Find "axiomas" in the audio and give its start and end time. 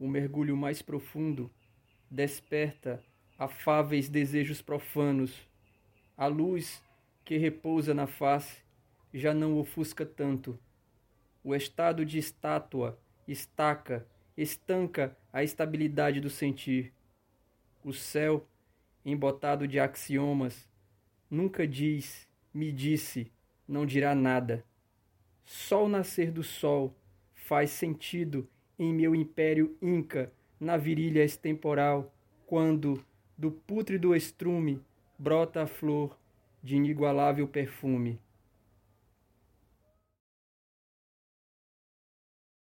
19.78-20.66